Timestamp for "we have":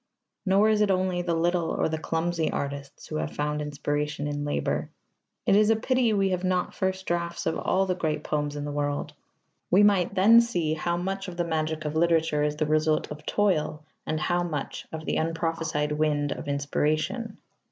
6.11-6.43